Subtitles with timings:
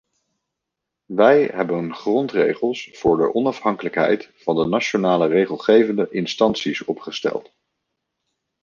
[1.05, 7.51] Wij hebben grondregels voor de onafhankelijkheid van de nationale regelgevende instanties opgesteld.